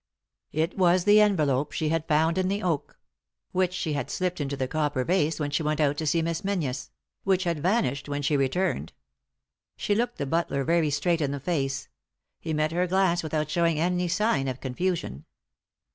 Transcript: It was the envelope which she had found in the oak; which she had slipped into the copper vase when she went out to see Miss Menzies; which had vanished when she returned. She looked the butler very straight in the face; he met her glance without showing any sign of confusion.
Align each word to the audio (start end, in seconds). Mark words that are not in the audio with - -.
It 0.51 0.79
was 0.79 1.03
the 1.03 1.21
envelope 1.21 1.67
which 1.69 1.77
she 1.77 1.89
had 1.89 2.07
found 2.07 2.39
in 2.39 2.47
the 2.47 2.63
oak; 2.63 2.97
which 3.51 3.71
she 3.71 3.93
had 3.93 4.09
slipped 4.09 4.41
into 4.41 4.57
the 4.57 4.67
copper 4.67 5.03
vase 5.03 5.39
when 5.39 5.51
she 5.51 5.61
went 5.61 5.79
out 5.79 5.95
to 5.97 6.07
see 6.07 6.23
Miss 6.23 6.43
Menzies; 6.43 6.89
which 7.23 7.43
had 7.43 7.59
vanished 7.59 8.09
when 8.09 8.23
she 8.23 8.35
returned. 8.35 8.93
She 9.77 9.93
looked 9.93 10.17
the 10.17 10.25
butler 10.25 10.63
very 10.63 10.89
straight 10.89 11.21
in 11.21 11.29
the 11.29 11.39
face; 11.39 11.87
he 12.39 12.51
met 12.51 12.71
her 12.71 12.87
glance 12.87 13.21
without 13.21 13.51
showing 13.51 13.77
any 13.79 14.07
sign 14.07 14.47
of 14.47 14.59
confusion. 14.59 15.25